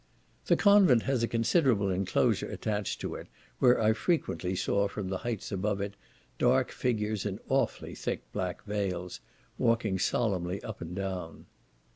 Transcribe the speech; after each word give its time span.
The 0.47 0.55
convent 0.57 1.03
has 1.03 1.21
a 1.21 1.27
considerable 1.27 1.91
inclosure 1.91 2.49
attached 2.49 2.99
to 3.01 3.13
it, 3.13 3.27
where 3.59 3.79
I 3.79 3.93
frequently 3.93 4.55
saw 4.55 4.87
from 4.87 5.09
the 5.09 5.19
heights 5.19 5.51
above 5.51 5.79
it, 5.79 5.93
dark 6.39 6.71
figures 6.71 7.23
in 7.23 7.39
awfully 7.49 7.93
thick 7.93 8.23
black 8.33 8.63
veils, 8.65 9.19
walking 9.59 9.99
solemnly 9.99 10.59
up 10.63 10.81
and 10.81 10.95
down. 10.95 11.45